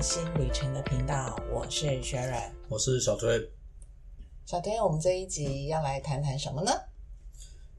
[0.00, 2.50] 谈新旅程的频道，我是雪软。
[2.70, 3.38] 我是小推，
[4.46, 6.72] 小推，我们这一集要来谈谈什么呢？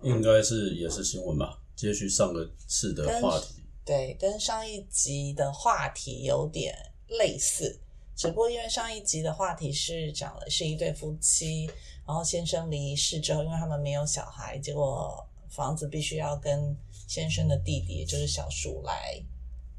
[0.03, 3.63] 应该是也是新闻吧，接续上个次的话题。
[3.83, 6.75] 对，跟上一集的话题有点
[7.07, 7.79] 类似，
[8.15, 11.65] 只不过因为上一集的话题是讲的是一对夫妻，
[12.05, 16.77] 然后先生离世之后，因为他们没有小孩，结果房子必须要跟
[17.07, 19.19] 先生的弟弟，也就是小叔来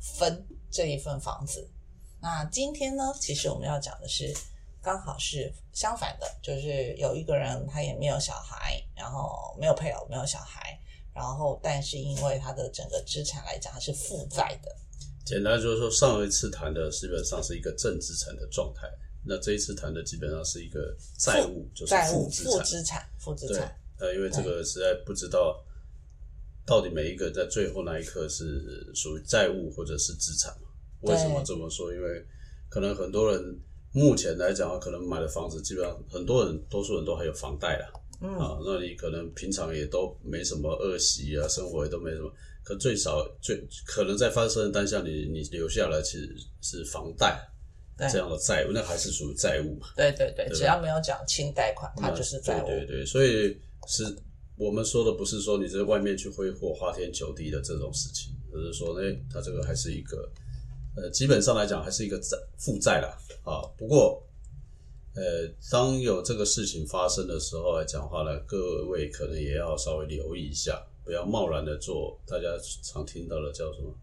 [0.01, 1.71] 分这一份房子。
[2.23, 4.33] 那今天呢，其实我们要讲的是，
[4.81, 10.79] 刚好是相反的，就是有一个人他也没有小孩，然后没有配偶，没有小孩，
[11.13, 14.73] 然后但是因为他的整个资产来讲，他是负债的。
[15.25, 18.89] 简单就是说，上一次谈的基本上是一个正资产的状态，
[19.25, 22.53] 那这一次谈的基本上是一个债务，就是债务、资产。
[22.53, 25.61] 负资产、负资对产。，呃，因为这个实在不知道
[26.65, 30.69] 到底每一个在最后那一刻是属于债务或者是资产嘛？
[31.03, 31.93] 为什么这么说？
[31.93, 32.25] 因为
[32.69, 33.61] 可能很多人
[33.93, 42.33] 目前来讲，可能买的房子基本上很多人多数人都还有房贷啦，嗯，啊，那你可能平常也都没什么恶习啊，生活也都没什么，
[42.65, 47.39] 可最少最可能在发生的当下，你你留下来其实是房贷
[47.99, 49.89] 对这样的债务，那还是属于债务嘛。
[49.95, 52.67] 对对对，对只要没有讲清贷款，它就是债务。
[52.67, 53.55] 对对对，所以
[53.87, 54.05] 是
[54.57, 60.31] 我们说的不是说你在外面去挥霍花天酒地的这种事情，而是说呢，它这个还是一个
[60.95, 63.63] 呃，基本上来讲还是一个债负债啦啊。
[63.77, 64.23] 不过
[65.15, 72.49] 呃，当有这个事情发生的时候来讲话呢，各位可能也要稍微留意一下，不要贸然的做大家
[72.83, 73.95] 常听到的叫什么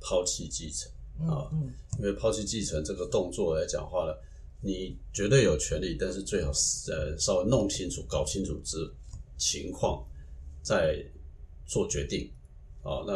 [0.00, 0.90] 抛弃继承。
[1.20, 4.14] 嗯啊嗯，因为抛弃继承这个动作来讲话呢，
[4.60, 8.92] 你绝对有权利，但是最好是呃稍微弄清楚、搞清楚之
[9.38, 10.04] 情况
[10.62, 11.04] 再
[11.66, 12.28] 做决定。
[12.82, 13.12] 好，那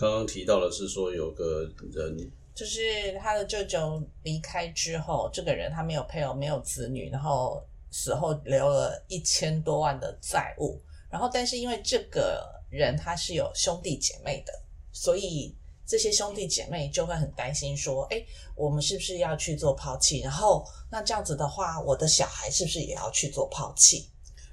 [0.00, 2.16] 刚刚提到的是说有个人
[2.54, 10.80] 就是他的舅舅离开之后，这个人他没有配偶，没有子女，然后死后留了一千多万的债务。
[11.10, 14.52] 然后，但是因为这个人他是有兄弟姐妹的，
[14.90, 15.54] 所以
[15.86, 18.24] 这些兄弟姐妹就会很担心说：“哎，
[18.54, 20.20] 我们是不是要去做抛弃？
[20.20, 24.08] 然后那这样子的话，我的小孩是不是也要去做抛弃？”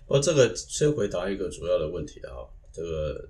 [0.07, 3.29] 我这个先回答一个主要的问题啊，这个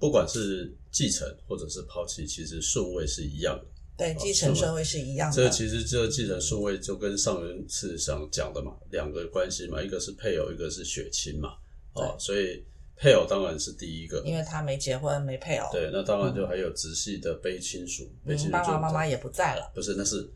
[0.00, 3.64] 不管是继承或者是抛弃，其实顺位是一样的。
[3.96, 5.50] 对，继承顺位是一样的这的。
[5.50, 11.50] 其实这个继承顺位就跟上一次想讲的嘛，两个关系嘛，一个是配偶，一个是血亲嘛，
[11.92, 12.64] 哦，所以
[12.96, 19.70] 配偶当然是第一个，因为他没结婚，没配偶，对，那当然就还有直系的卑亲属，嗯，爸爸妈妈也不在了。
[19.74, 20.26] 不是，那是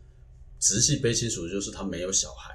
[0.60, 2.54] 直系卑亲属，就是他没有小孩，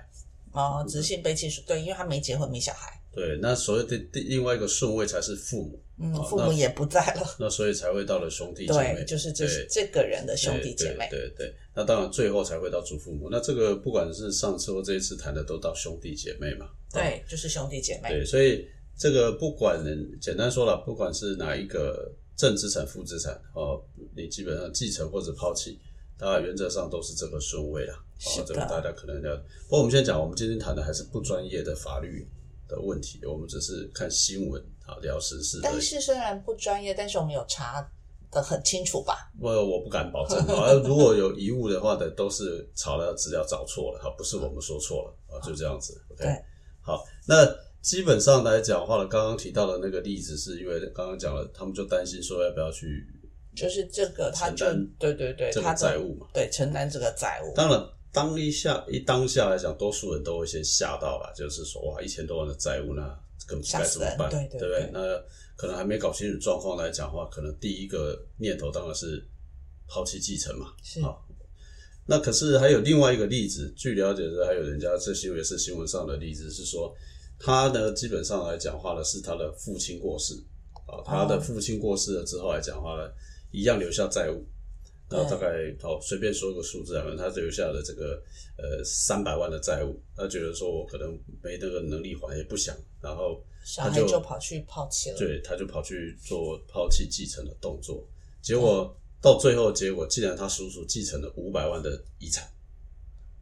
[0.51, 13.27] 哦，直系卑亲属，对，因为他没结婚，没小孩，对，那所谓的第另外一个顺位才是父母，嗯，哦父母也不在了，那所以才会到了兄弟姐妹对，，就是这是这个人的兄弟姐妹，对对对，那当然最后才会到祖父母。
[13.29, 16.69] 那这个不管是上次或这一次谈的，都到兄弟姐妹嘛。
[16.93, 18.65] 对，就是兄弟姐妹，对，所以
[18.97, 19.83] 这个不管
[20.21, 23.83] 简单说了，不管是哪一个正资产、负资产哦，
[24.15, 25.77] 你基本上继承或者抛弃，
[26.17, 28.01] 大概原则上都是这个顺位啦。
[28.17, 29.35] 是的，哦这个大家可能要。
[29.35, 32.25] 不过我们先讲，我们今天谈的还是不专业的法律
[32.67, 35.59] 的问题，我们只是看新闻啊，聊时事。
[35.61, 37.87] 但是虽然不专业，但是我们有查
[38.31, 39.31] 的很清楚吧？
[39.39, 45.99] 我我不敢保证啊， 如果有遗误的话的，都是查了资料找错了，哈，不是我们说错了啊，就这样子。
[46.11, 46.25] OK，
[46.81, 47.45] 好，那
[47.81, 53.05] 基本上来讲话呢，刚刚提到的那个例子，是因为刚刚讲了，他们就担心说要不要去
[53.55, 54.65] 就是这个，他就
[54.99, 56.27] 对对对，这他债务嘛。
[56.33, 63.01] 对承担这个债务，当然，当一下一当下来讲，多数人都会先吓到了，就是说哇，一千多万的债务，那
[63.47, 64.49] 更吓死人该怎么办？
[64.49, 64.91] 对对不对对？
[64.91, 64.99] 那
[65.55, 69.25] 可能还没搞清楚状况来讲的话，可能第一个念头当然是
[69.87, 70.73] 抛弃继承嘛。
[70.83, 71.25] 是好，
[72.05, 76.95] 那可是还有另外一个例子，据了解的还有人家这新闻也是新闻上的例子是说，
[77.39, 80.33] 他呢基本上来讲话呢是他的父亲过世
[80.87, 83.09] 啊，他的父亲过世了之后来讲话呢，
[83.51, 84.45] 一样留下债务。
[85.09, 85.47] 然后大概
[85.81, 88.21] 好随便说个数字啊，他留下了这个
[88.57, 98.07] 呃三百万的债务，他觉得说我可能没那个能力还，也不想，然后小孩他就就跑去抛弃了，对，他就跑去做抛弃继承的动作，
[98.41, 102.47] 结果到最后结果，竟然他叔叔继承了五百万的遗产。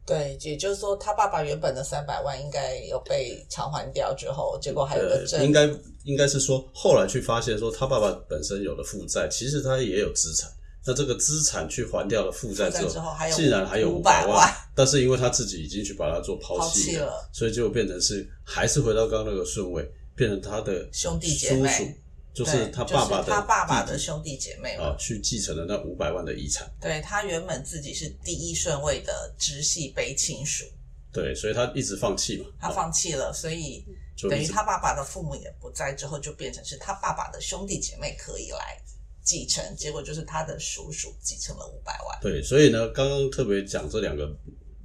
[0.06, 5.70] 对，也就是说，他爸爸原本的三百万应该有被偿还掉之后，结果还有个呃，证，应该
[6.06, 10.50] 应该是说，后来去发现说，他爸爸本身有了负债，其实他也有资产。
[10.88, 19.86] 那这个资产去还掉了负债之后还有竟然还有500五百万 但是因为他自己已经去把它做抛抛弃弃了所以就变成是还是回到刚刚那个顺位，
[20.16, 21.92] 变成他的兄弟姐妹叔叔
[22.34, 24.96] 就是他爸爸的就是他爸爸的兄弟姐妹啊。
[24.98, 26.72] 去继承了那五百万的遗产。
[26.80, 30.64] 对他原本自己是第一顺位的直系卑亲属，
[31.12, 33.84] 对，所以他一直放弃嘛，他啊放弃了，所以
[34.30, 38.80] 等于他爸爸的父母也不在之后，就变成是他爸爸的兄弟姐妹可以来
[39.28, 42.18] 继承，结果就是他的叔叔继承了五百万。
[42.22, 44.34] 对，所以呢，刚刚特别讲这两个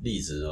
[0.03, 0.49] 例子呢，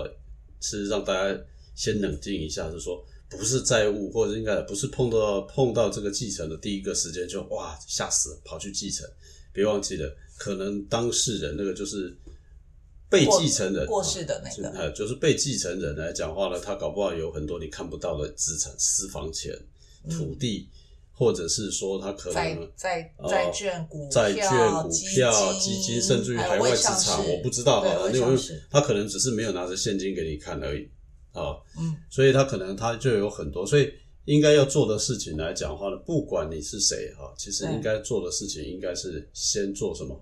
[0.60, 1.37] 是让大家
[1.75, 9.04] 先冷静一下，是说不是债务，或者应该不是碰到碰到这个继承的第一个时间就哇吓死了，跑去继承。
[9.52, 12.16] 别忘记了，可能当事人那个就是
[13.08, 19.52] 被继承人过世的那个就是被继承人来讲话呢，他搞不好有很多你看不到的资产，私房钱、
[20.08, 20.69] 土地，
[21.20, 24.49] 或者是说他可能债哦债券、股票、债券、
[24.82, 28.40] 股票、基基金，甚至于海外资产，我不知道对啊，因为
[28.70, 30.88] 他可能只是没有拿着现金给你看而已
[31.32, 33.93] 啊，嗯，所以他可能他就有很多，所以
[34.25, 40.19] 应该要做的事情来讲的话呢，不管你是谁哈，其实对应该做的事情应该是先做什么？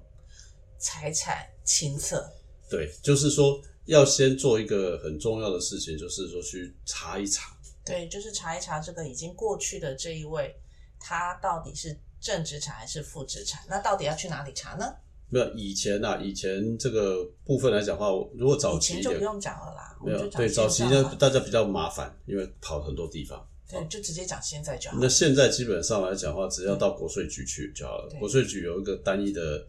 [0.78, 2.28] 财产清册。
[2.68, 10.54] 对，就是说要先做一个很重要的事情，就是说去查一查，对，就是查一查这个已经过去的这一位，
[11.00, 13.62] 他到底是正资产还是负资产？
[13.68, 14.84] 那到底要去哪里查呢？
[15.30, 20.82] 没有以前啊，以前这个部分来讲的话，如果早期一点，前就不用讲了啦，没有对早期
[21.18, 23.46] 大家比较麻烦，因为跑很多地方。
[23.70, 24.96] 对，就直接讲现在就好。
[24.98, 28.08] 那现在基本上来讲的话，只要到国税局去就好了。
[28.18, 29.62] 国税局有一个单一的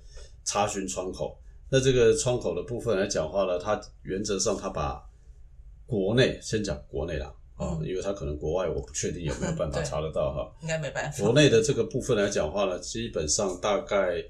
[0.45, 1.37] 查询窗口，
[1.69, 5.05] 那这个窗口的部分来讲的话呢，它原则上它把
[5.85, 7.29] 国内先讲国内啦，
[7.59, 10.49] 啊、嗯因为它可能国外我不确定有没有办法查得到哈。
[10.61, 11.23] 应该没办法。
[11.23, 14.23] 国内的这个部分来讲的话呢，基本上大概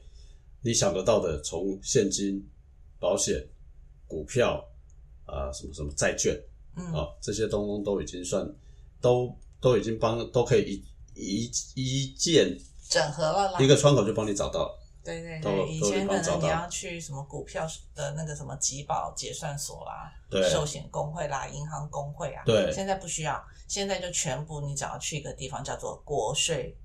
[0.62, 2.44] 你想得到的，从现金、
[3.00, 3.48] 保险、
[4.08, 4.68] 股票
[5.26, 6.36] 啊、什么什么债券
[6.76, 8.44] 嗯，啊，这些东东都已经算
[9.00, 10.84] 都都已经帮都可以
[11.14, 12.58] 一一一键
[12.90, 13.60] 整合了啦。
[13.60, 14.80] 一个窗口就帮你找到了。
[15.10, 26.76] 都对对对，以前可能你要去什么股票的那个什么集保结算所啦，对寿险工会啦，银行工会啊，对现在不需要，现在就全部你只要去一个地方叫做国税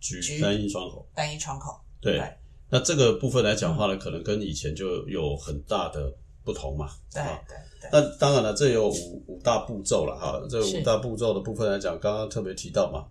[0.00, 2.38] 局局单一窗口，单一窗口，对对
[2.70, 6.12] 那这个部分来讲的话呢，可能跟以前就有很大的
[6.42, 6.90] 不同嘛。
[7.12, 10.40] 对啊对对，那当然了，这有五五大步骤了哈。
[10.50, 13.06] 这五大步骤的部分来讲，刚刚特别提到嘛，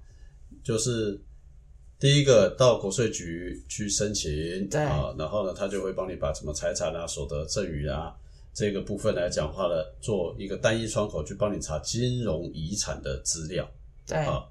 [0.63, 1.19] 就是
[2.03, 4.29] 第一个到国税局去申请，
[4.67, 4.81] 对。
[4.81, 8.13] 啊，然后呢，他就会帮你把什么财产啊、所得赠与啊
[8.53, 13.65] 这个部分来讲的话呢，做一个单一窗口去帮你查金融遗产的资料。
[14.05, 14.43] 对，啊。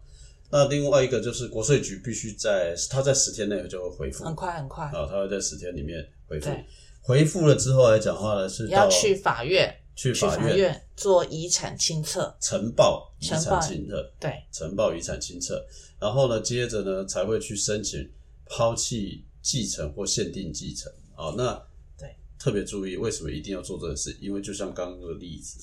[0.50, 4.24] 那另外一个就是国税局必须在他在十天内就会回复。
[4.24, 6.46] 很快很快，啊，他会在十天里面回复。
[6.46, 6.64] 对。
[7.02, 15.64] 回复了之后来讲话呢，是到要去法院，去法院做遗产清册，呈报遗产清册，对呈报遗产清册，
[15.98, 18.10] 然后呢，接着呢才会去申请
[18.46, 20.90] 抛弃继承或限定继承。
[21.14, 21.62] 啊，那
[21.98, 24.16] 对特别注意，为什么一定要做这个事？
[24.20, 25.60] 因为就像刚刚那个例子，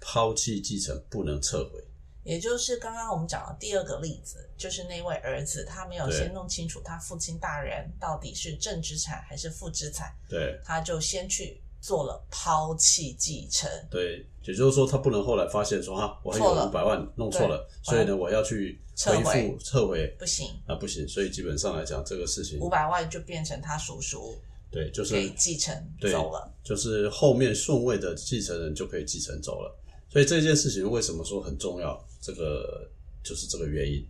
[0.00, 1.82] 抛弃继承不能撤回。
[2.24, 13.68] 也就是刚刚我们讲的第二个例子，就是那位儿子他没有先弄清楚他父亲大人到底是正资产还是负资产，对他就先去做了抛弃继承。
[13.90, 21.06] 对，也就是说，他不能后来发现说哈，我还有五百万弄错了，所以呢，我要去回撤回复撤回不行，啊，不行。
[21.08, 24.36] 所以基本上来讲，这个事情五百万就变成他叔叔
[24.70, 26.52] 对，就是给继承对走了。
[26.62, 29.74] 就是后面顺位的继承人就可以继承走了。
[30.10, 32.02] 所以这件事情为什么说很重要？
[32.20, 32.90] 这个
[33.22, 34.06] 就是这个原因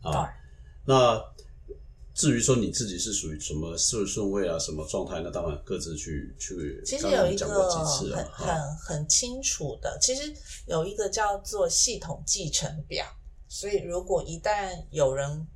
[0.00, 0.28] 啊。
[0.84, 1.22] 那
[2.14, 6.82] 至于说你自己是属于什么顺顺位啊，什么状态，那当然各自去去。
[6.84, 10.32] 其实有一个很啊，很很清楚的，其实
[10.66, 13.04] 有一个叫做系统继承表。
[13.48, 15.46] 所以如果一旦有人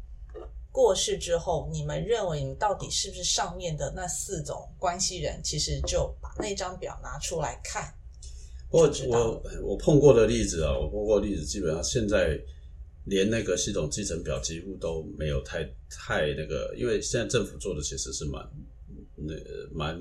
[0.71, 7.95] 过世之后，你们认为你到底是不是上面的那四种关系人，其实就把那张表拿出来看。
[8.69, 12.39] 我我我碰过的例子啊，我碰过的例子，基本上现在
[13.07, 18.45] 连那个系统继承表几乎都没有太太那个，因为现在政府做的其实是蛮
[19.15, 19.97] 那个蛮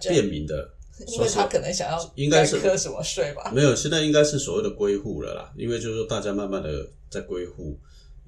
[0.00, 0.72] 便民的，
[1.08, 3.50] 因为他可能想要应该是再课什么税吧？
[3.52, 7.76] 没有，现在应该是所谓的归户了啦，因为就是说大家慢慢的在归户，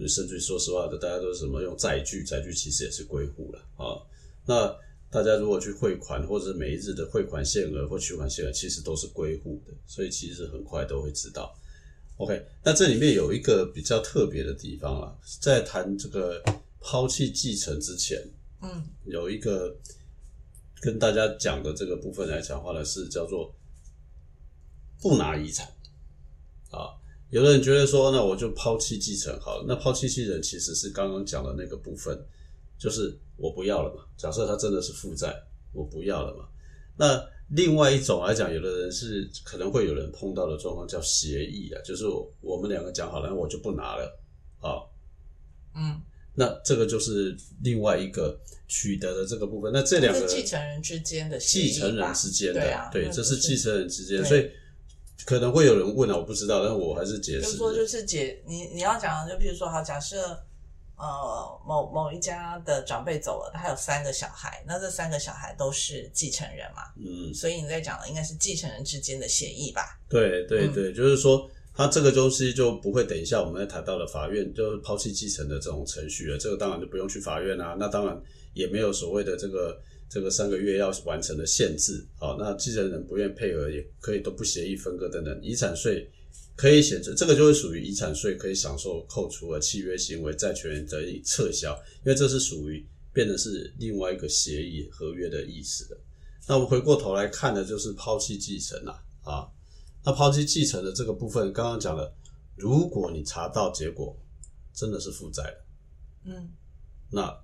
[0.09, 4.02] 甚至说实话的，大家都是什么用载具，载具其实也是归户了啊。
[4.45, 4.76] 那
[5.11, 11.57] 大家如果去汇款，或者是每一日的汇款限额或取款限额，其实都是归户的，所以其实很快都会知道。
[12.18, 16.42] OK，那这里面有一个比较特别的地方啊，在谈这个
[16.80, 18.18] 抛弃继承之前，
[18.62, 19.76] 嗯，有一个
[20.80, 23.54] 跟大家讲的这个部分来讲话呢，是叫做
[25.00, 25.66] 不拿遗产
[26.70, 26.96] 啊。
[27.28, 29.64] 有的人觉得说，那我就抛弃继承好了。
[29.68, 32.18] 那抛弃继承其实是刚刚讲的那个部分，
[32.78, 34.04] 就是我不要了嘛。
[34.16, 35.35] 假设他真的是负债，
[35.73, 36.49] 我不要了嘛。
[36.96, 42.05] 那另外一种来讲，有的人是可能会有人碰到的状况叫协议啊，就是
[42.41, 44.19] 我们两个讲好了，我就不拿了
[44.61, 44.83] 啊。
[45.76, 46.00] 嗯，
[46.35, 48.37] 那这个就是另外一个
[48.67, 49.71] 取得的这个部分。
[49.73, 54.50] 那这两个继承人之间的继承人之间的，对啊，对，这是继承人之间，所以
[55.25, 57.43] 可能会有人问啊，我不知道，但我还是解释。
[57.43, 60.37] 就是说，就是解你你要讲的，就譬如说，好，假设
[60.97, 69.99] 呃某某一家的长辈走了，他有三个小孩，那这三个小孩都是继承人嘛，嗯，所以你在讲的应该是继承人之间的协议吧？
[70.09, 71.50] 对对嗯对，就是说。
[71.79, 77.76] 他这个东西就不会等一下我们在谈到了法院就是抛弃继承的这种程序了，这个当然就不用去法院啊。
[77.79, 78.19] 那当然
[78.55, 82.03] 也没有所谓的这个这个三个月要完成的限制。
[82.19, 86.11] 好，那继承人不愿配合也可以都不协议分割等等，遗产税
[86.56, 96.00] 可以选择，这个就会属于遗产税可以享受扣除的契约行为，债权人得以撤销，因为这是属于变得是另外一个协议合约的意思了。
[96.49, 99.49] 那我们回过头来看的就是抛弃继承啊啊。
[100.04, 102.14] 那抛弃继承的这个部分，刚刚讲了，
[102.54, 104.16] 如果你查到结果
[104.73, 105.64] 真的是负债的，
[106.26, 106.49] 嗯，
[107.11, 107.37] 那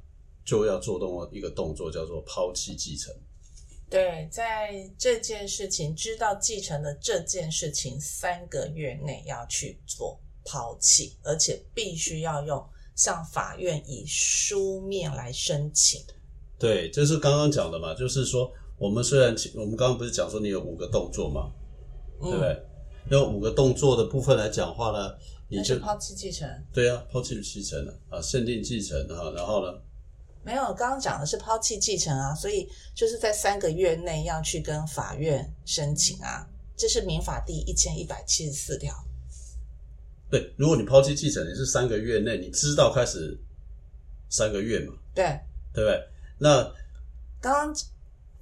[0.44, 3.12] 就要做动一个动作，叫做抛弃继承。
[3.92, 12.64] 对，在这件事情知道继承的这件事情三个月内要去做抛弃，而且必须要用
[12.96, 16.00] 向法院以书面来申请。
[16.58, 21.52] 对，这是刚刚讲的嘛，就是说我们虽然我们刚刚不是讲说你有五个动作嘛。
[22.22, 22.56] 对不对？
[23.10, 25.12] 用五个动作的部分来讲话呢，
[25.48, 26.48] 你就抛弃继承。
[26.72, 29.76] 对啊，抛弃继承了啊，限定继承啊，然后呢？
[30.44, 36.46] 没有，刚刚讲的是抛弃继承啊，所以就是在三个月内要去跟法院申请啊，
[36.76, 38.94] 这是民法第一千一百七十四条。
[40.30, 43.38] 对，如果你抛弃继承，你是三个月内你知道开始
[44.28, 44.94] 三个月嘛？
[45.14, 45.24] 对，
[45.72, 46.00] 对不对？
[46.38, 46.62] 那
[47.40, 47.74] 刚刚。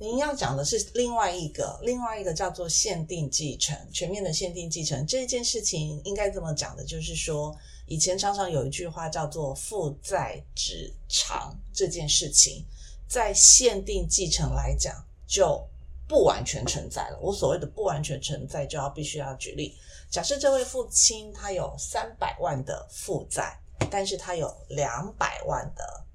[0.03, 7.55] 您要讲的是另外一个，另外一个叫做限定继承，全面的限定继承这件事情应该这么讲的，就是说
[7.91, 12.65] 以前常常有一句话叫做“负债止偿”，这件事情
[13.09, 15.69] 在限定继承来讲就
[16.07, 17.19] 不完全存在了。
[17.21, 19.77] 我所谓的不完全存在，就要必须要举例，
[20.09, 23.59] 假设这位父亲他有三百万的负债，
[23.91, 26.07] 但是他有两百万的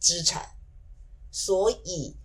[0.00, 0.44] 资产，
[1.30, 2.16] 所以。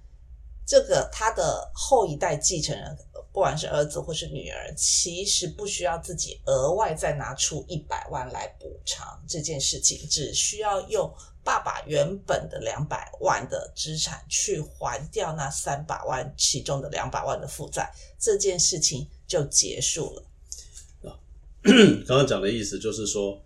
[0.67, 2.97] 这个他的后一代继承人，
[3.35, 11.13] 不管是儿子或是女儿，其实不需要自己额外再拿出一百万来补偿这件事情，只需要用
[11.43, 20.23] 爸爸原本的两百万的资产去还掉那三百万其中的两百万的负债，这件事情就结束了。
[21.09, 21.19] 啊，
[22.07, 23.37] 刚刚讲的意思就是说，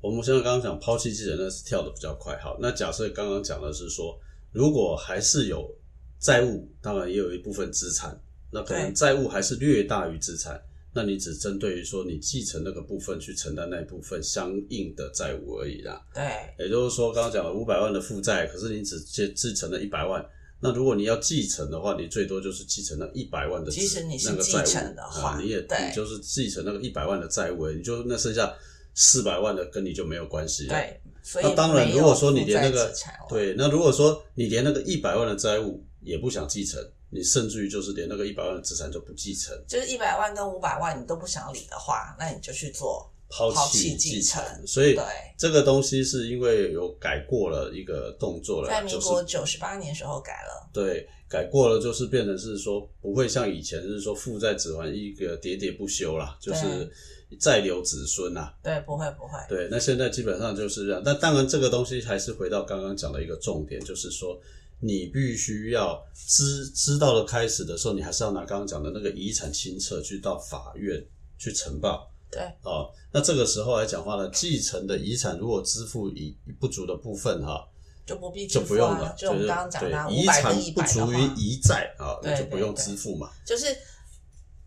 [0.00, 2.36] 我们现在刚刚讲抛弃继承那是跳的比较快。
[2.40, 4.18] 好，那假设刚刚讲的是说，
[4.50, 5.72] 如果还是有。
[6.20, 10.60] 债务当然也有一部分资产，那可能债务还是略大于资产，
[10.94, 16.00] 那你只针对于说你继承那个部分去承担那一部分相应的债务而已啦。
[16.14, 16.22] 对，
[16.58, 20.24] 也就是说刚刚讲了五百万的负债，可是你只继继承了一百万，
[20.60, 28.52] 那如果你要继承的话，你最多就是继承那一百万的其实你是继承的话，你也你就是继承那个一百万的债务，你就那剩下
[28.94, 30.74] 四百万的跟你就没有关系了。
[30.74, 31.00] 对，
[31.42, 32.92] 那当然如果说你连那个
[33.28, 44.42] 对，那如果说你连那个一百万的债务也不想继承，你甚至于就是连那个一百万的资产都不继承，就是一百万跟五百万你都不想理的话，那你就去做抛弃继承。
[44.66, 45.04] 所以对
[45.38, 50.68] 这个东西是因为有改过了一个动作了，在民国九十八年时候改了。
[50.70, 56.92] 对，改过了就是变成是说不会像以前是说负债子还一个喋喋不休啦，就是
[57.40, 58.52] 再留子孙呐。
[58.62, 59.38] 对，不会不会。
[59.48, 61.00] 对，那现在基本上就是这样。
[61.02, 64.38] 但当然这个东西还是回到刚刚讲的一个重点，就是说。
[64.80, 71.04] 你必须要知知道了开始的时候，你还是要拿刚刚讲的那个遗产清册去到法院
[71.36, 72.08] 去呈报。
[72.30, 77.66] 对，哦，那这个时候来讲话呢，继承的遗产如果支付遗不足的部分哈，
[78.06, 83.30] 就不必就不用了，就我们刚刚讲的遗产不足于遗债啊，那就不用支付嘛。
[83.44, 83.76] 就是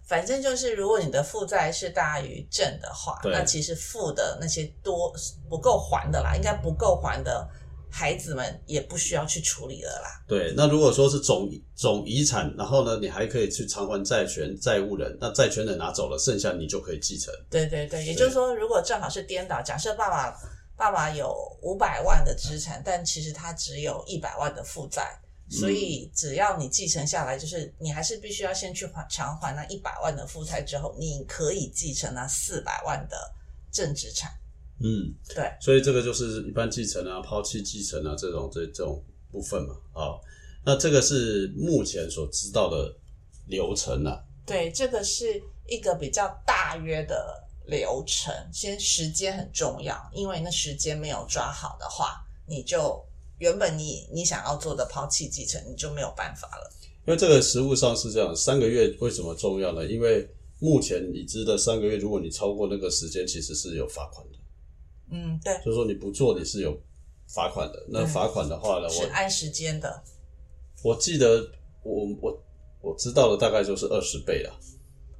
[0.03, 5.13] 反正就是，如果你的负债是大于正的话，那其实负的那些多
[5.47, 7.47] 不够还的啦，应该不够还的。
[7.91, 10.23] 孩子们也不需要去处理了啦。
[10.25, 17.33] 对，那如果说是总总遗产，然后呢，你还可以去偿还债权债务人，那债权人拿走了，剩下你就可以继承。
[17.49, 20.33] 对对对，也就是说，如果正好是颠倒，假设爸爸
[20.77, 25.19] 爸爸有五百万的资产，但其实他只有一百万的负债，
[25.49, 33.17] 所以只要你继承下来，就是你还是必须要先去还偿还那一百万的负债之后，你可以继承那四百万的
[33.71, 34.31] 正资产。
[34.83, 39.75] 嗯，对，所以这个就是一般继承啊、抛弃继承啊这种这这种部分嘛。
[39.93, 40.17] 啊，
[40.65, 42.95] 那这个是目前所知道的
[43.47, 44.23] 流程啊。
[44.45, 48.33] 对，这个是一个比较大约的流程。
[48.51, 52.99] 先时间很重要，因为那时间没有抓好的话，你就
[53.37, 56.71] 原本你你想要做的抛弃继承，你就没有办法了。
[57.05, 59.85] 因为这个实物上是这样，三个月为什么重要呢？
[59.85, 60.27] 因为
[60.59, 64.37] 目前已知的三个月，如果你超过那个时间，其实是有罚款的。
[65.11, 66.75] 嗯，对，就是说你不做你是有
[67.27, 67.85] 罚款的。
[67.89, 70.03] 那罚款的话呢，我是按时间的。
[70.83, 71.47] 我记得
[71.83, 72.43] 我我
[72.81, 74.59] 我知道的大概就是二十倍了。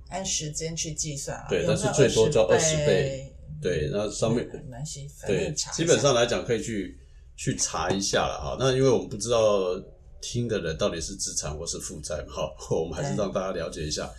[0.09, 3.35] 按时间去计算啊，对，但是最多叫二20十倍。
[3.61, 4.49] 对，那上面
[5.27, 6.97] 对基本上来讲可以去
[7.35, 8.57] 去查一下了哈。
[8.59, 9.79] 那因为我们不知道
[10.19, 14.11] 听的人到底是资产或是负债嘛，哈， 我们还是让大家了解一下。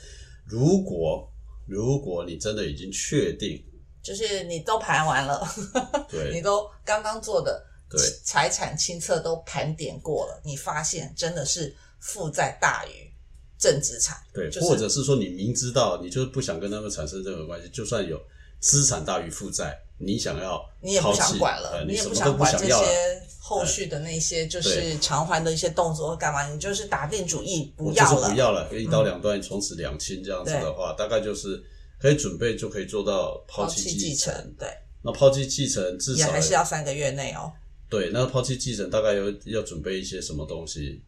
[0.47, 1.29] 如果
[1.67, 3.63] 如果你真的已经确定，
[4.03, 5.47] 就是你都盘完了，
[6.11, 8.01] 你对都刚刚做的对。
[8.25, 13.11] 财产清册都盘点过了，你发现真的是负债大于
[13.59, 18.21] 正资产，对，就是或者是说你明知道你就是不想跟他们产生任何关系，就算有
[18.61, 22.67] 资产大于负债，你想要你也不想管了，呃你也不想管这。
[22.67, 31.63] 些后续的那些就是偿还的一些动作或干嘛，你就是打定主意不要了，嗯就是不要了，一刀两断，从此两清这样子的话，大概就是
[32.03, 34.35] 可以准备就可以做到抛抛弃弃继承。
[34.35, 34.69] 承，对，
[35.03, 37.53] 那抛弃继承至少也还是要三个月内哦。
[37.89, 41.01] 对，那抛弃继承大概要要准备一些什么东西？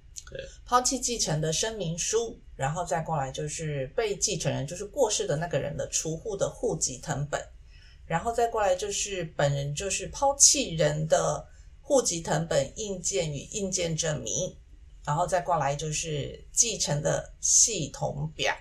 [0.65, 7.41] 抛弃继承的声明书，然后再过来就是被继承人，就是过世的那个人的除户的户籍成本，
[8.07, 11.47] 然后再过来就是本人就是抛弃人的
[11.81, 14.57] 户籍成本印鉴与印鉴证明，
[15.05, 18.55] 然后再过来就是继承的系统表，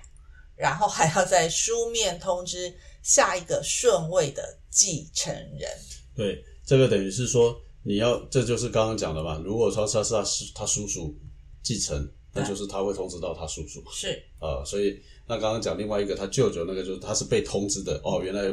[0.55, 5.69] 然后还要再书面通知下一个顺位的继承人。
[6.15, 9.41] 对，这个等于是说你要，这就是刚刚讲的嘛。
[9.43, 11.15] 如果说他是他是他叔叔
[11.61, 13.83] 继承，那就是他会通知到他叔叔。
[13.91, 18.43] 是啊、所以那刚刚讲另外一个他舅舅那个，就是他是被通知的哦，原来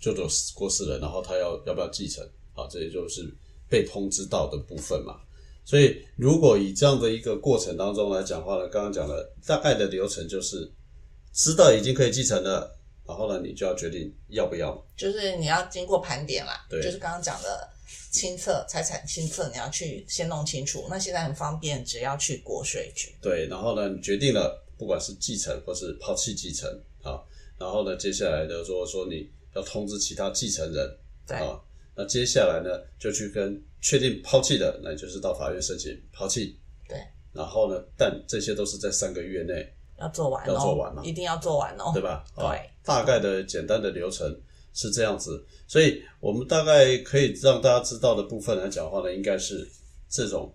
[0.00, 2.24] 舅舅过世了，然后他要要不要继承
[2.54, 2.66] 啊？
[2.70, 3.34] 这也就是
[3.68, 5.20] 被通知到的部分嘛。
[5.66, 10.72] 所以如果以这样的一个过程当中来讲话呢，刚刚讲的大概的流程就是
[11.34, 12.72] 知道已经可以继承了，
[13.04, 14.80] 然后呢你就要决定要不要。
[14.96, 17.68] 就是你要经过盘点啦，对就是刚刚讲的
[18.12, 20.86] 清册财产清册，你要去先弄清楚。
[20.88, 23.12] 那现在很方便，只要去国税局。
[23.20, 26.70] 对，然后呢，你决定了，不管是继承或是抛弃继承
[27.02, 27.18] 啊，
[27.58, 31.60] 然后呢，接下来的说说你要通知其他继承人对，啊，
[31.96, 36.58] 那接下来呢，就去跟确定抛弃的，那就是到法院申请抛弃。
[36.86, 36.98] 对，
[37.32, 39.66] 然后呢，但这些都是在三个月内，
[39.98, 41.02] 要做完哦，要做完嘛。
[41.02, 42.22] 一定要做完哦，对吧？
[42.34, 44.38] 啊对，大概的简单的流程
[44.74, 49.66] 是这样子，所以我们大概可以让大家知道的部分来讲话呢，应该是
[50.10, 50.54] 这种，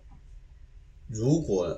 [1.08, 1.76] 如果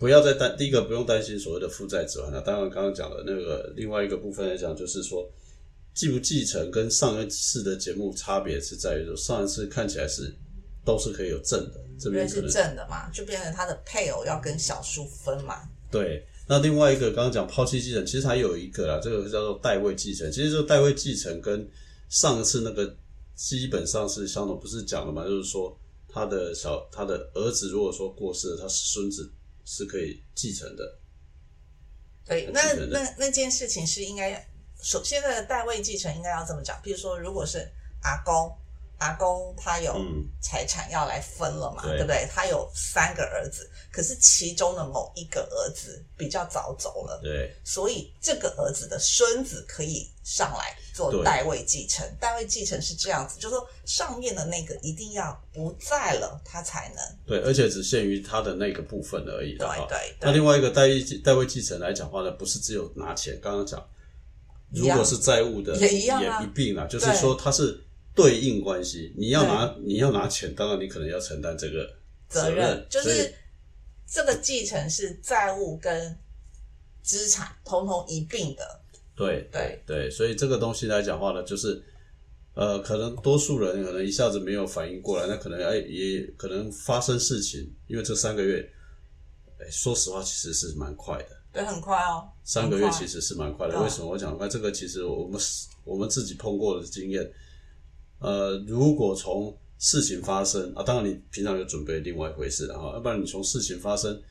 [0.00, 5.30] 不要再担第一个不用担心所谓的负债指还那当然刚刚讲的那个另外一个部分来讲，就是说
[5.94, 10.34] 继不继承跟上一次的节目差别是在于说，上一次看起来是
[10.84, 15.68] 都是可以有正的，这边是边可能正的嘛，就变成他的配偶要跟小叔分嘛。
[15.90, 20.30] 对，那另外一个刚刚讲抛弃继承，其实还有一个啦，这个叫做代位继承。
[20.30, 21.68] 其实就代位继承跟
[22.08, 22.96] 上一次那个
[23.34, 25.24] 基本上是相同，不是讲了嘛？
[25.24, 25.76] 就是说
[26.08, 29.30] 他的小他的儿子如果说过世了，他孙子
[29.64, 30.98] 是可以继承的。
[32.24, 34.48] 对，那那那件事情是应该，
[34.82, 37.70] 首先的代位继承应该要这么讲，比如说如果是
[38.02, 38.56] 阿公，
[38.98, 42.28] 阿公他有嗯财产要来分了嘛，对对不对？
[42.30, 52.06] 他有三个儿子，可是其中的某一个儿子比较早走了，对所以这个儿子的孙子可以上来做代位继承。
[52.20, 57.02] 代位继承是这样子，就是说上面的那个一定要不在了，他才能。
[57.26, 59.86] 对，而且只限于他的那个部分而已对的。
[59.88, 63.82] 对对，那另外一个代位继代位继承来讲话呢，不是只有拿钱，刚刚讲，
[64.72, 67.82] 如果是债务的也一样啊一并啊，就是说它是
[68.14, 69.12] 对应关系。
[69.16, 71.88] 你要拿你要拿钱，当然你可能要承担这个
[72.28, 73.34] 责任就是
[74.06, 76.16] 这个继承是债务跟
[77.02, 78.80] 资产统统一并的。
[79.16, 81.82] 对对对，所以这个东西来讲话呢，就是
[82.54, 88.66] 呃，可能多数人可能一下子没有反应过来，那可能哎也可能发生事情，因为这三个月，
[89.58, 91.39] 哎，说实话其实是蛮快的。
[91.52, 93.74] 对，很快哦，三个月其实是蛮快的。
[93.74, 94.48] 对为什么我讲快？
[94.48, 95.40] 这个其实我们
[95.84, 97.28] 我们自己碰过的经验，
[98.20, 104.22] 呃，如果从事情发生啊，当然你平常有准备另外一回事了哈，要不然你从事情发生，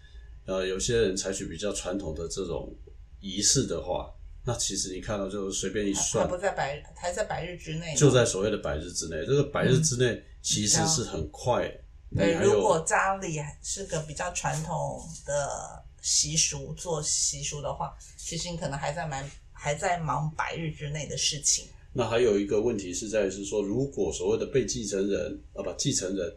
[0.46, 2.74] 呃，有些人采取比较传统的这种
[3.20, 4.10] 仪式的话，
[4.46, 7.94] 那其实你看到就随便一还算不，在百还在百日之内。
[7.98, 9.26] 就在所谓的百日之内。
[9.26, 11.84] 这个百日之内其实是很快，嗯
[12.16, 21.68] 对，如果家里是个比较传统的习俗做习俗的话，其实你可能还在忙还在忙百日之内的事情。
[21.94, 26.36] 那还有一个问题是在于是说，如果所谓的被继承人啊不继承人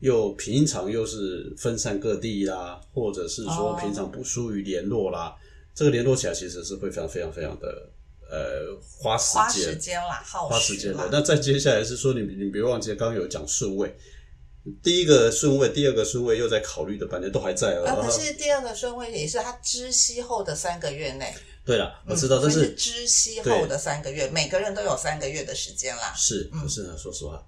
[0.00, 5.36] 又平常又是分散各地啦，或者是说哦平常不疏于联络啦，
[5.74, 7.90] 这个联络起来其实是会非常非常非常的
[8.30, 11.08] 呃花时间花时间啦，耗花时间的。
[11.10, 13.94] 那再接下来是说，你你别忘记刚刚有讲顺位，
[14.82, 18.02] 第一个顺位，第二个顺位又在考虑的反正都还在啊，哦。
[18.02, 26.12] 可是第二个顺位也是他知悉后的三个月内，对了，我知道，嗯但是知悉后的三个月，每个人都有三个月的时间啦。
[26.14, 27.42] 是，嗯可是呢，说实话，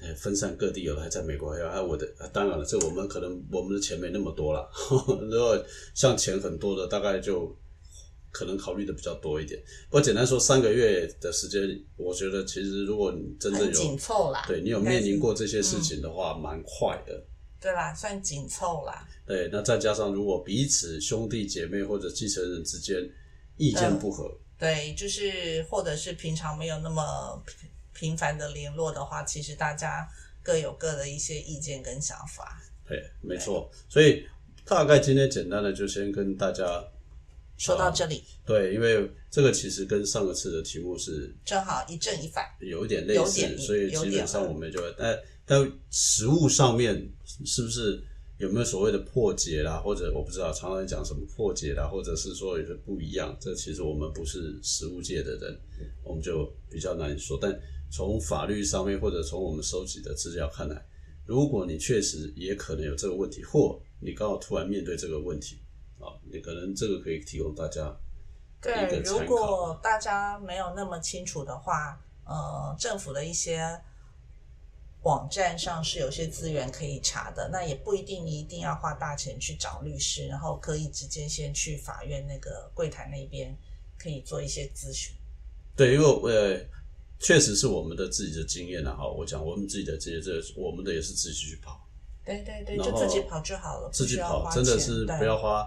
[0.00, 4.70] 呃，分散各地，有的还在美国，还有还有我的，啊当然了，这我们可能我们的钱没那么多了，
[5.30, 5.62] 如果
[5.94, 7.54] 像钱很多的，大概就
[8.30, 9.60] 可能考虑的比较多一点。
[9.88, 11.60] 不过简单说，三个月的时间，
[11.96, 17.24] 我觉得其实如果你真的有紧有凑啦，对你有面临过这些事情的话，蛮快的。
[17.60, 19.08] 对啦，算紧凑啦。
[19.26, 22.96] 对，那再加上如果彼此兄弟姐妹或者继承人之间
[23.56, 30.08] 意见不合，对，就是或者是平常没有那么频频繁的联络的话，其实大家
[30.40, 32.62] 各有各的一些意见跟想法。
[32.86, 33.68] 对，没错。
[33.88, 34.24] 所以
[34.64, 36.82] 大概今天简单的就先跟大家
[37.58, 42.46] 说到这里，对，因为这个其实跟上个次的题目是正好一正一反。
[42.60, 46.94] 有一点类似，所以基本上我们就但但实物上面
[47.44, 48.00] 是不是
[48.38, 55.60] 有没有所谓的破解啦，或者我不知道常常讲什么破解啦，或者是说有些不一样，这其实我们不是实物界的人，
[56.04, 57.36] 我们就比较难以说。
[57.42, 57.52] 但
[57.90, 60.80] 从法律上面或者从我们收集的资料看来，
[61.26, 65.56] 如果你确实也可能有这个问题，或你刚好突然面对这个问题
[66.00, 67.94] 啊，你可能这个可以提供大家
[68.60, 73.80] 对如果大家没有那么清楚的话，呃，政府的一些
[75.02, 83.56] 网站上是有些资源可以查的，那也不一定一定要花大钱去找律师，然后可以直接先去法院那个柜台那边
[83.96, 85.14] 可以做一些咨询。
[85.76, 86.60] 对，因为呃，
[87.20, 88.96] 确实是我们的自己的经验啊。
[88.96, 91.88] 哈，我讲我们自己的这些，这我们的也是自己去跑，
[92.24, 95.64] 对对对，就自己跑就好了，自己跑，真的是不要花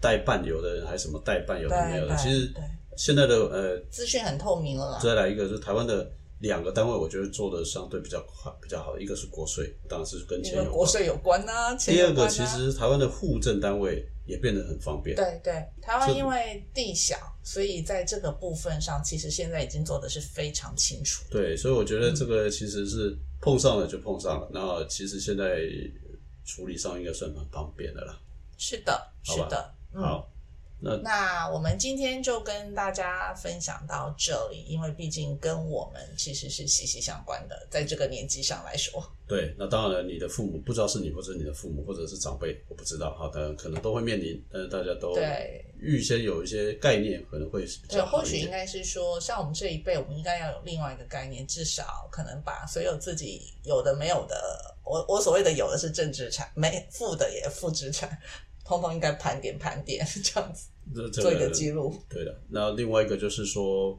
[0.00, 2.16] 代办，有的人还什么代办，有的没有的。
[2.16, 2.52] 其实
[2.96, 4.98] 现在的呃，资讯很透明了啦。
[5.02, 8.98] 再来一个，就是台湾的两个单位，我觉得做的相对比较快、比较好。
[8.98, 10.72] 一个是国税，当然是跟因钱有关。
[10.72, 15.16] 国税有关呐、钱第二个，其实台湾的户政单位也变得很方便。
[15.16, 21.24] 对对，台湾因为地小，所以在这个部分上，其实现在已经做的是非常清楚。
[21.30, 25.60] 对，所以我觉得这个其实是碰上了就碰上了，那其实现在
[26.44, 28.18] 处理上应该算很方便的啦。
[28.56, 30.02] 是的，是的，嗯。
[30.02, 30.30] 好，
[30.80, 48.00] 那那我们今天就跟大家分享到这里，因为毕竟跟我们其实是息息相关的，在这个年纪上来说，对，那当然了，你的父母不知道是你或者你的父母或者是长辈，我不知道哈，当然可能都会面临，但是大家都对预先有一些概念，可能会比对。
[48.02, 58.16] 或许应该是说，像我们这一辈，我们应该要有另外一个概念，至少可能把所有自己有的没有的，我我所谓的有的是正资产，没负的也负资产，
[58.68, 60.68] 通通应该盘点盘点， 这样子
[61.10, 61.96] 做一个记录。
[62.06, 62.38] 对的。
[62.50, 63.98] 那另外一个就是说，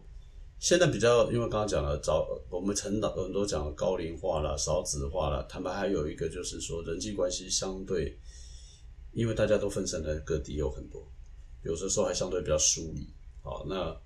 [0.59, 8.15] 现在比较，因为刚刚讲了早，我们成长很多讲了高龄化了、少子化了，坦白还有一个就是说人际关系相对，
[9.11, 11.11] 因为大家都分散在各地有很多，
[11.63, 13.07] 有的时候还相对比较疏离。
[13.41, 13.99] 好，那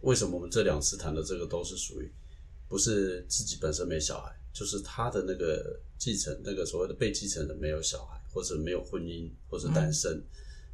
[0.00, 2.12] 为什么我们这两次谈的这个都是属于
[2.68, 10.22] 不是自己本身没小孩，就是他的那个继承那个所谓的被继承人没有小孩，或者没有婚姻，或者单身。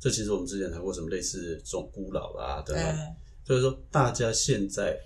[0.01, 3.15] 这其实我们之前谈过什么类似这种孤老啦等对等，
[3.47, 4.99] 所以说大家现在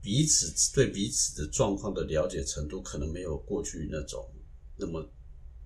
[0.00, 4.24] 彼此对彼此的状况的了解程度，可能没有过去那种
[4.76, 5.04] 那么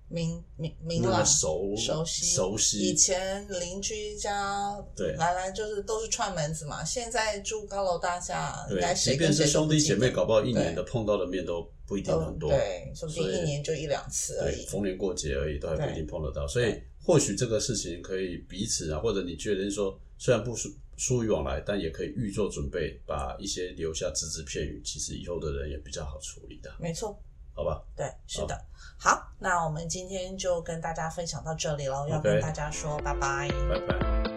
[0.09, 2.95] 明明明那么朗熟熟悉熟悉以。
[2.95, 12.49] 前邻居家对来来就是都是串门子嘛，现在住高楼大厦，对，即便是兄弟姐妹，搞不好一年的碰到的面都不一定很多。
[12.49, 14.55] 对，说不定所以一年就一两次而已。
[14.55, 16.47] 对，逢年过节而已，都还不一定碰得到。
[16.47, 27.21] 所以或许这个事情可以彼此啊，或者你觉得说，虽然不疏疏于往来，但也可以预做准备，把一些留下只字片语，其实以后的人也比较好处理的，没错，
[27.53, 27.83] 好吧？
[27.93, 28.57] 对，是的。
[28.97, 33.49] 好，那我们今天就跟大家分享到这里喽，要跟大家说拜拜。
[33.69, 34.30] 拜拜。